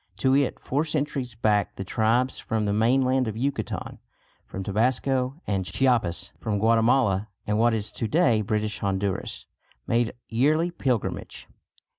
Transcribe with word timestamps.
To 0.17 0.35
it 0.35 0.59
four 0.59 0.83
centuries 0.83 1.35
back 1.35 1.75
the 1.75 1.83
tribes 1.83 2.39
from 2.39 2.65
the 2.65 2.73
mainland 2.73 3.27
of 3.27 3.37
Yucatan, 3.37 3.99
from 4.47 4.63
Tabasco 4.63 5.39
and 5.45 5.63
Chiapas, 5.63 6.31
from 6.39 6.57
Guatemala 6.57 7.27
and 7.45 7.59
what 7.59 7.75
is 7.75 7.91
to 7.91 8.07
day 8.07 8.41
British 8.41 8.79
Honduras, 8.79 9.45
made 9.85 10.13
yearly 10.27 10.71
pilgrimage. 10.71 11.47